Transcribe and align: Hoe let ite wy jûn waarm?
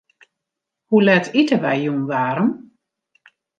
Hoe 0.89 1.03
let 1.05 1.27
ite 1.41 1.55
wy 1.63 1.75
jûn 1.83 2.01
waarm? 2.09 2.49